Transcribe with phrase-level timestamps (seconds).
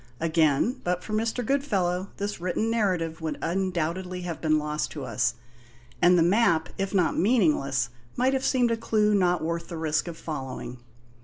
[0.19, 1.45] Again, but for Mr.
[1.45, 5.35] Goodfellow this written narrative would undoubtedly have been lost to us,
[6.01, 10.07] and the map, if not meaningless, might have seemed a clue not worth the risk
[10.07, 10.79] of following.